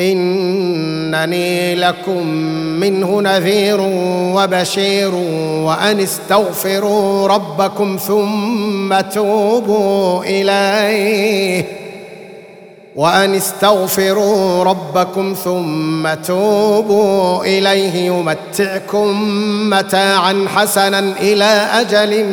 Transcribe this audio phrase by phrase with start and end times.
[0.00, 2.26] إنني لكم
[2.80, 3.80] منه نذير
[4.34, 5.14] وبشير
[5.64, 11.64] وأن استغفروا ربكم ثم توبوا إليه.
[12.96, 17.94] وأن استغفروا ربكم ثم توبوا إليه.
[17.94, 19.30] يمتعكم
[19.70, 22.24] متاعا حسنا إلى أجل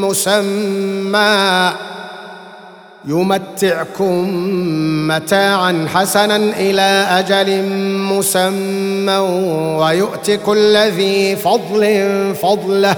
[0.00, 1.72] مسمى.
[3.08, 4.28] يمتعكم
[5.08, 7.62] متاعا حسنا إلى أجل
[8.12, 9.16] مسمى
[9.80, 12.04] ويؤت كل ذي فضل
[12.42, 12.96] فضله.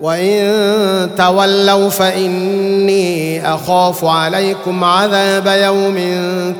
[0.00, 5.96] وإن تولوا فإني أخاف عليكم عذاب يوم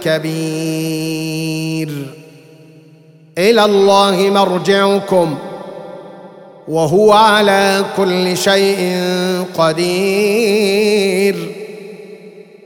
[0.05, 1.89] كبير.
[3.39, 5.39] إلى الله مرجعكم
[6.69, 8.99] وهو على كل شيء
[9.59, 11.37] قدير.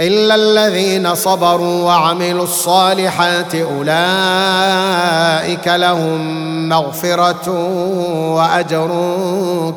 [0.00, 3.88] إلا الذين صبروا وعملوا الصالحات أولئك
[5.68, 7.50] لهم مغفرة
[8.34, 8.90] وأجر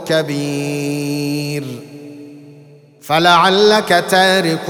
[0.06, 1.64] كبير.
[3.02, 4.70] فلعلك تارك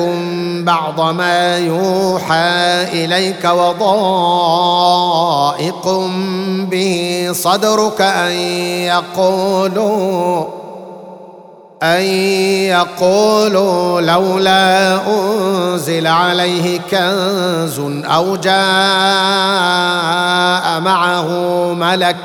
[0.64, 3.88] بعض ما يوحى إليك وضائق
[6.72, 8.32] به صدرك أن
[8.92, 10.57] يقولوا
[11.84, 12.02] أن
[12.66, 18.54] يقولوا لولا أنزل عليه كنز أو جاء
[20.80, 21.28] معه
[21.74, 22.18] ملك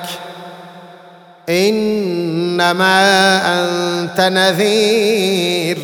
[1.49, 3.03] إنما
[3.47, 5.79] أنت نذير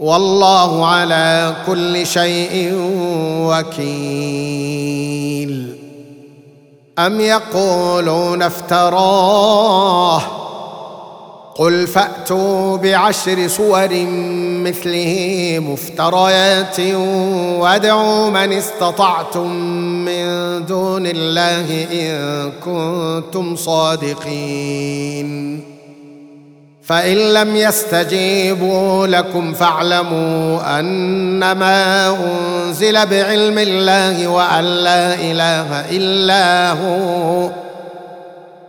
[0.00, 2.72] والله على كل شيء
[3.42, 4.78] وكيل.
[6.98, 10.22] أم يقولون افتراه
[11.58, 13.88] قل فأتوا بعشر صور
[14.64, 16.80] مثله مفتريات
[17.60, 19.52] وادعوا من استطعتم
[20.04, 20.26] من
[20.66, 25.28] دون الله إن كنتم صادقين.
[26.82, 37.50] فإن لم يستجيبوا لكم فاعلموا أنما أنزل بعلم الله وأن لا إله إلا هو.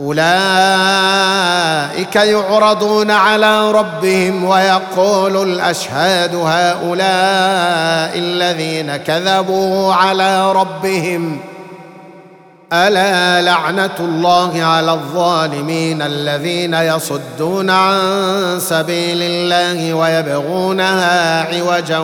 [0.00, 0.16] أولئك
[2.16, 11.40] يعرضون على ربهم ويقول الأشهاد هؤلاء الذين كذبوا على ربهم
[12.72, 17.98] ألا لعنة الله على الظالمين الذين يصدون عن
[18.60, 21.98] سبيل الله ويبغونها عوجا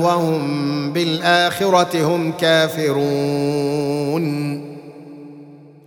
[0.00, 3.92] وهم بالآخرة هم كافرون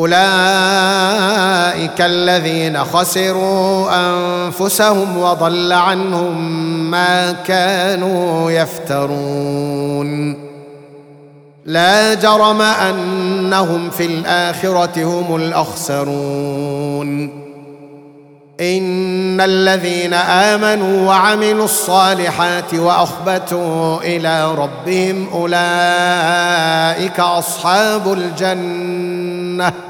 [0.00, 6.40] أولئك الذين خسروا أنفسهم وضل عنهم
[6.90, 10.40] ما كانوا يفترون.
[11.64, 17.40] لا جرم أنهم في الآخرة هم الأخسرون.
[18.60, 29.89] إن الذين آمنوا وعملوا الصالحات وأخبتوا إلى ربهم أولئك أصحاب الجنة.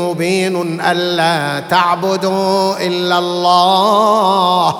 [0.00, 4.74] مبين ألا تعبدوا إلا الله.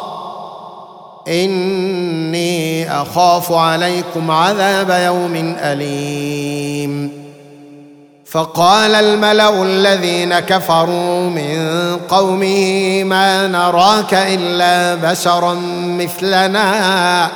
[1.28, 7.24] إني أخاف عليكم عذاب يوم أليم.
[8.26, 17.30] فقال الملأ الذين كفروا من قومه ما نراك إلا بشرا مثلنا.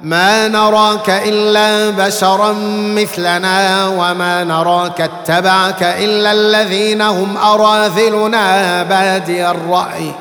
[0.00, 2.52] ما نراك إلا بشرا
[2.94, 10.12] مثلنا وما نراك اتبعك إلا الذين هم أراذلنا بادي الرأي.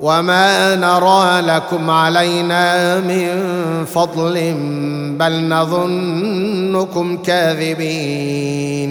[0.00, 3.28] وما نرى لكم علينا من
[3.84, 4.54] فضل
[5.18, 8.90] بل نظنكم كاذبين.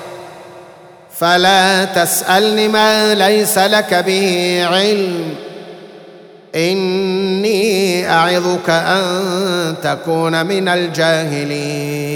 [1.21, 5.35] فلا تسألني ما ليس لك به علم.
[6.55, 12.11] إني أعظك أن تكون من الجاهلين.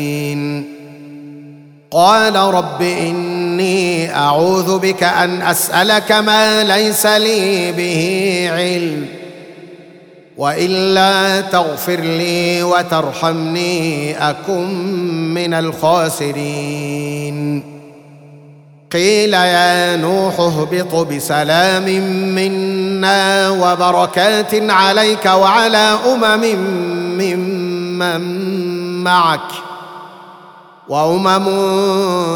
[1.92, 9.06] قال رب إني أعوذ بك أن أسألك ما ليس لي به علم.
[10.38, 14.68] وإلا تغفر لي وترحمني أكن
[15.34, 16.96] من الخاسرين.
[18.96, 21.84] قيل يا نوح اهبط بسلام
[22.36, 26.56] منا وبركات عليك وعلى أمم
[27.18, 28.22] ممن
[29.04, 29.40] معك
[30.90, 31.46] وأمم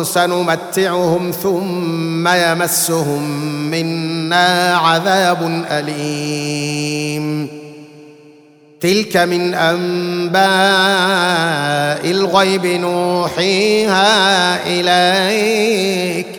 [0.04, 3.24] سنمتعهم ثم يمسهم
[3.72, 7.48] منا عذاب أليم.
[8.82, 10.42] تلك من أنباء
[12.12, 14.08] الغيب نوحيها
[14.68, 16.39] إليك.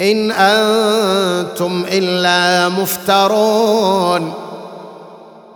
[0.00, 4.34] إن أنتم إلا مفترون.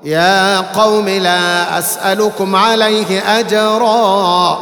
[0.04, 4.58] يا قوم لا أسألكم عليه أجرا.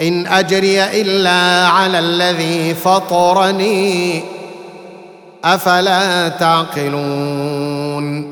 [0.00, 4.24] إن أجري إلا على الذي فطرني.
[5.44, 8.31] أفلا تعقلون؟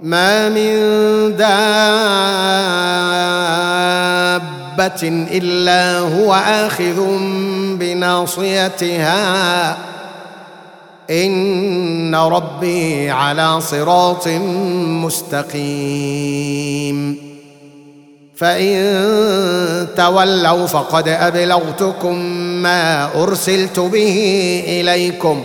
[0.00, 1.44] ما من دابة
[5.30, 7.18] إلا هو آخذ
[7.78, 9.76] بناصيتها.
[11.10, 14.28] إن ربي على صراط
[15.04, 17.18] مستقيم.
[18.36, 22.18] فإن تولوا فقد أبلغتكم
[22.62, 25.44] ما أرسلت به إليكم.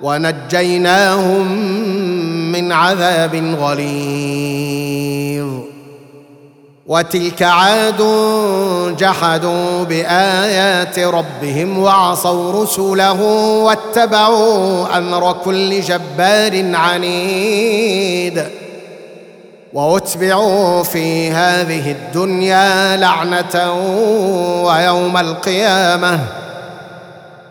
[0.00, 1.52] ونجيناهم
[2.52, 5.48] من عذاب غليظ.
[6.86, 8.02] وتلك عاد
[8.98, 13.22] جحدوا بآيات ربهم وعصوا رسله
[13.62, 18.44] واتبعوا أمر كل جبار عنيد.
[19.72, 23.72] وأتبعوا في هذه الدنيا لعنة
[24.64, 26.43] ويوم القيامة.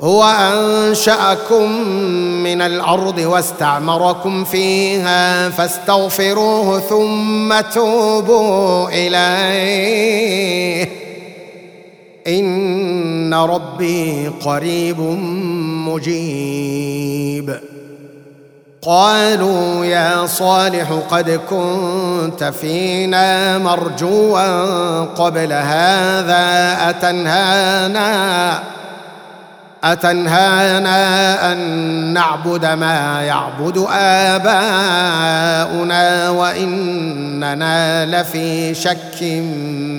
[0.00, 1.72] هو أنشأكم
[2.42, 10.88] من الأرض واستعمركم فيها فاستغفروه ثم توبوا إليه.
[12.26, 15.00] إن ربي قريب
[15.88, 17.60] مجيب.
[18.82, 28.79] قالوا يا صالح قد كنت فينا مرجوا قبل هذا أتنهانا
[29.84, 31.58] أتنهانا أن
[32.12, 33.86] نعبد ما يعبد
[34.28, 35.10] آباؤنا
[36.30, 39.22] وإننا لفي شك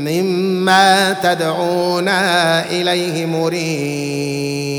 [0.05, 4.71] مما تدعونا إليه مريب.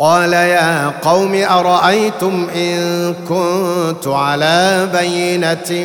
[0.00, 5.84] قال يا قوم أرأيتم إن كنت على بينة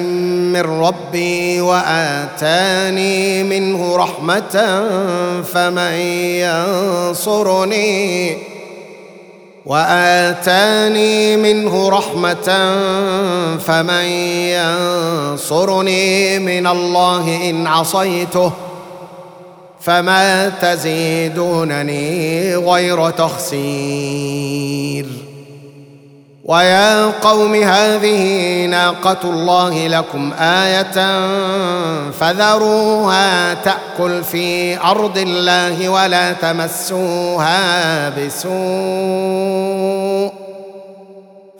[0.53, 4.83] من ربي وآتاني منه رحمة
[5.53, 5.93] فمن
[7.11, 8.37] ينصرني
[9.65, 12.75] وآتاني منه رحمة
[13.57, 14.05] فمن
[15.35, 18.51] ينصرني من الله إن عصيته
[19.85, 25.05] فما تزيدونني غير تخسير.
[26.43, 31.21] ويا قوم هذه ناقة الله لكم آية
[32.11, 38.55] فذروها تأكل في أرض الله ولا تمسوها بسوء.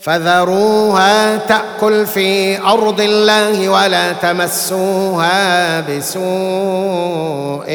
[0.05, 7.65] فذروها تأكل في أرض الله ولا تمسوها بسوء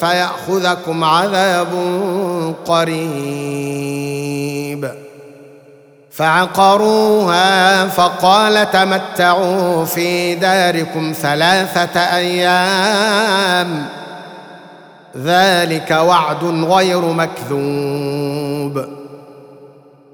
[0.00, 1.68] فيأخذكم عذاب
[2.66, 4.08] قريب.
[6.10, 13.86] فعقروها فقال تمتعوا في داركم ثلاثة أيام.
[15.16, 18.97] ذلك وعد غير مكذوب.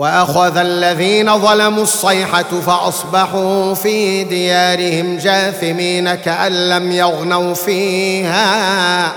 [0.00, 9.12] وأخذ الذين ظلموا الصيحة فأصبحوا في ديارهم جاثمين كأن لم يغنوا فيها.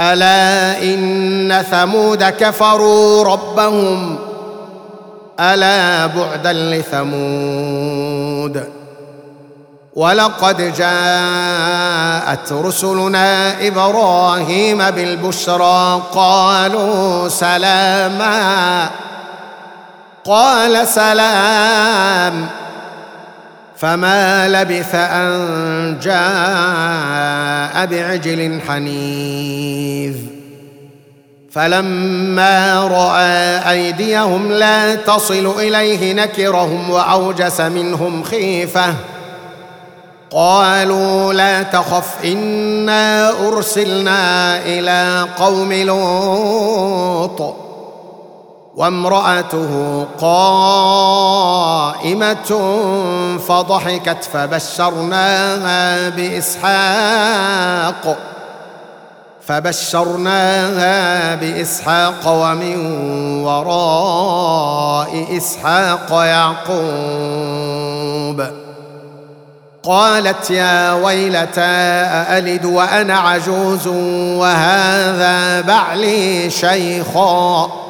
[0.00, 4.18] ألا إن ثمود كفروا ربهم؟
[5.40, 7.04] ألا بعدا لثمود؟
[9.94, 18.90] ولقد جاءت رسلنا إبراهيم بالبشرى قالوا سلاما
[20.26, 22.46] قال سلام
[23.76, 30.16] فما لبث أن جاء بعجل حنيذ
[31.50, 38.94] فلما رأى أيديهم لا تصل إليه نكرهم وأوجس منهم خيفة
[40.30, 47.65] قالوا لا تخف إنا أرسلنا إلى قوم لوط
[48.76, 51.56] وامرأته قائمة
[53.48, 58.16] فضحكت فبشرناها بإسحاق
[59.46, 62.76] فبشرناها بإسحاق ومن
[63.44, 66.86] وراء إسحاق يعقوب.
[69.82, 73.86] قالت يا ويلتى أألد وأنا عجوز
[74.36, 77.85] وهذا بعلي شيخا؟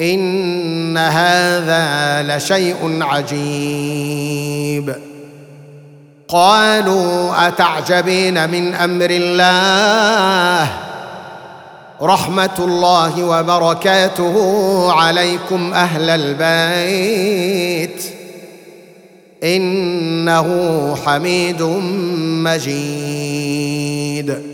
[0.00, 4.94] إن هذا لشيء عجيب.
[6.28, 10.70] قالوا أتعجبين من أمر الله؟
[12.02, 14.36] رحمة الله وبركاته
[14.92, 18.04] عليكم أهل البيت.
[19.44, 20.48] إنه
[21.06, 21.62] حميد
[22.44, 24.53] مجيد.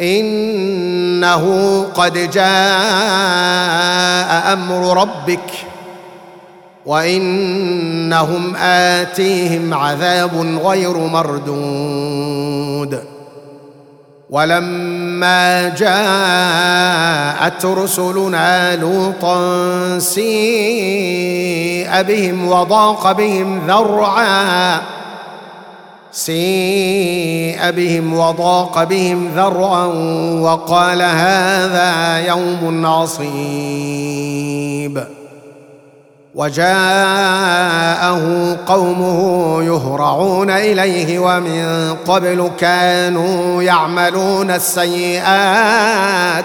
[0.00, 1.44] إنه
[1.94, 2.42] قد جاء
[4.52, 5.50] أمر ربك
[6.86, 13.00] وإنهم آتيهم عذاب غير مردود.
[14.30, 24.80] ولما جاءت رسلنا لوطا سيء بهم وضاق بهم ذرعا
[26.12, 29.84] سيء بهم وضاق بهم ذرعا
[30.40, 34.50] وقال هذا يوم عصيب.
[36.34, 38.22] وجاءه
[38.66, 46.44] قومه يهرعون إليه ومن قبل كانوا يعملون السيئات.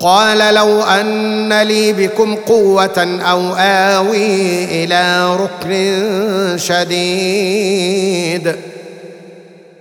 [0.00, 8.56] قال لو أن لي بكم قوة أو آوي إلى ركن شديد.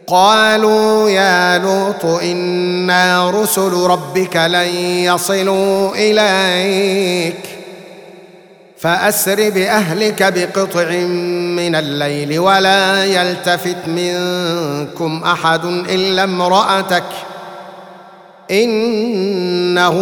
[0.07, 7.35] قالوا يا لوط أنا رسل ربك لن يصلوا إليك.
[8.77, 10.89] فأسر بأهلك بقطع
[11.57, 17.03] من الليل ولا يلتفت منكم أحد إلا امرأتك.
[18.51, 19.97] إنه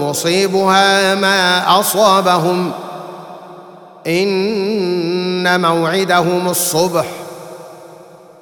[0.00, 2.72] مصيبها ما أصابهم.
[4.06, 7.06] إن موعدهم الصبح.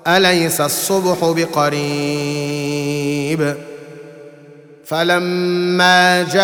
[0.06, 2.50] أليس الصبح بقريب؟
[4.90, 6.40] فلما جاء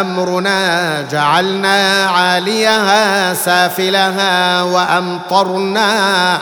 [0.00, 6.38] أمرنا جعلنا عاليها سافلها وأمطرنا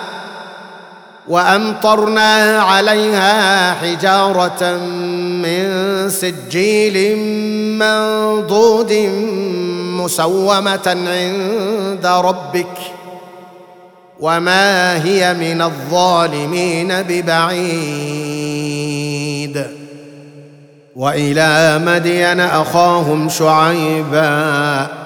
[1.29, 4.77] وأمطرنا عليها حجارة
[5.43, 5.67] من
[6.11, 7.19] سجيل
[7.79, 8.93] منضود
[10.03, 12.77] مسومة عند ربك
[14.21, 18.47] وما هي من الظالمين ببعيد.
[20.97, 25.06] وإلى مدين أخاهم شعيبا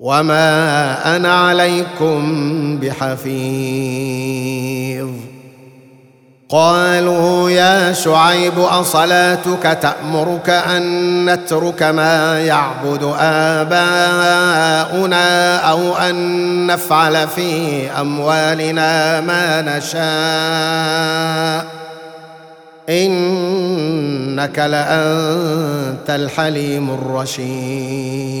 [0.00, 4.30] وما أنا عليكم بحفيظ
[6.48, 13.86] قالوا يا شعيب اصلاتك تامرك ان نترك ما يعبد اباؤنا
[15.56, 20.00] أو ان نفعل في اموالنا ما نشاء
[22.88, 28.40] انك لانت الحليم الرشيد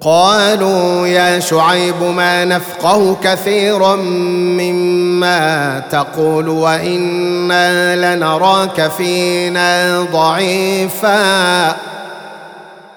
[0.00, 3.96] قالوا يا شعيب ما نفقه كثيرا
[4.56, 11.76] مما تقول وإنا لنراك فينا ضعيفا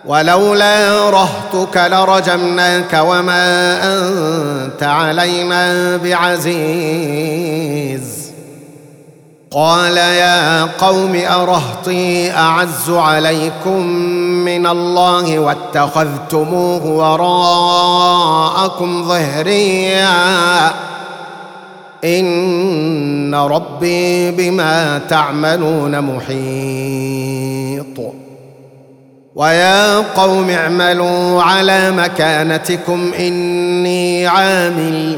[0.06, 7.22] ولولا رهتك لرجمناك وما أنت علينا بعزيز.
[9.54, 13.86] قال يا قوم أرهطي أعز عليكم
[14.46, 20.72] من الله واتخذتموه وراءكم ظهريا.
[22.04, 28.14] إن ربي بما تعملون محيط.
[29.36, 35.18] ويا قوم اعملوا على مكانتكم إني عامل.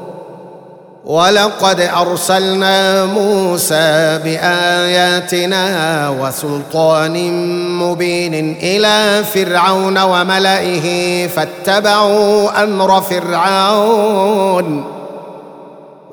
[1.05, 7.33] ولقد أرسلنا موسى بآياتنا وسلطان
[7.77, 14.85] مبين إلى فرعون وملئه فاتبعوا أمر فرعون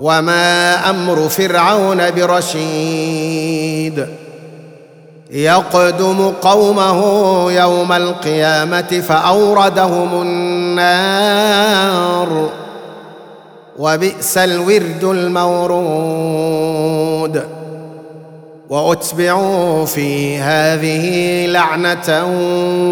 [0.01, 4.07] وما أمر فرعون برشيد.
[5.31, 7.03] يقدم قومه
[7.53, 11.29] يوم القيامة فأوردهم النار.
[13.79, 16.59] وبئس الورد المورود.
[18.71, 22.25] وأتبعوا في هذه لعنة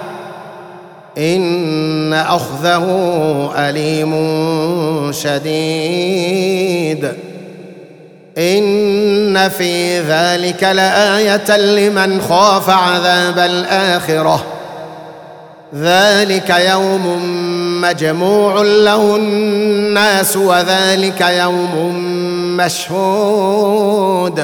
[1.17, 2.85] إن أخذه
[3.55, 4.11] أليم
[5.11, 6.51] شديد.
[8.37, 14.45] إن في ذلك لآية لمن خاف عذاب الآخرة.
[15.75, 17.19] ذلك يوم
[17.81, 21.95] مجموع له الناس وذلك يوم
[22.57, 24.43] مشهود.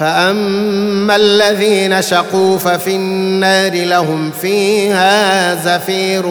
[0.00, 6.26] فاما الذين شقوا ففي النار لهم فيها زفير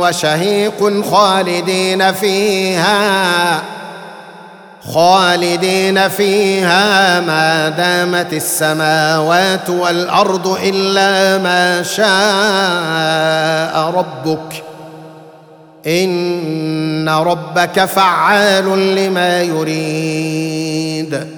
[0.00, 3.62] وشهيق خالدين فيها
[4.92, 12.06] خالدين فيها ما دامت السماوات والارض الا ما شاء
[13.98, 14.64] ربك
[15.86, 21.37] ان ربك فعال لما يريد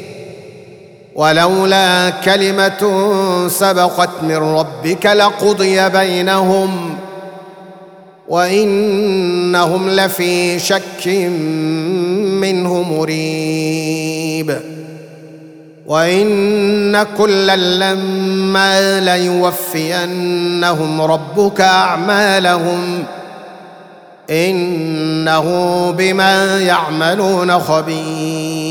[1.15, 3.07] ولولا كلمة
[3.47, 6.97] سبقت من ربك لقضي بينهم
[8.27, 11.07] وإنهم لفي شك
[12.41, 14.59] منه مريب.
[15.85, 23.03] وإن كلا لما ليوفينهم ربك أعمالهم
[24.29, 25.45] إنه
[25.97, 28.70] بما يعملون خبير.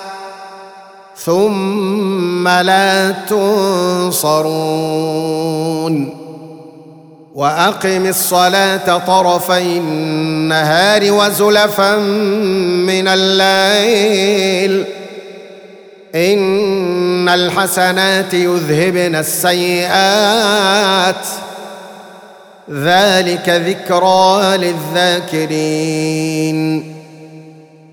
[1.25, 4.31] ثم لا تنصرون.
[7.35, 14.85] وأقم الصلاة طرفي النهار وزلفا من الليل.
[16.15, 21.25] إن الحسنات يذهبن السيئات.
[22.71, 26.57] ذلك ذكرى للذاكرين.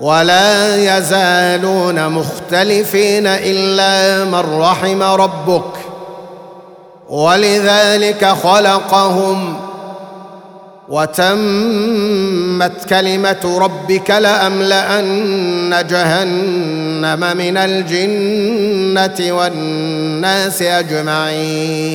[0.00, 5.74] ولا يزالون مختلفين إلا من رحم ربك.
[7.08, 9.56] ولذلك خلقهم
[10.88, 21.94] وتمت كلمة ربك لأملأن جهنم من الجنة والناس أجمعين.